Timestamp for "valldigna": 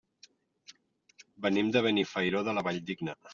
2.71-3.17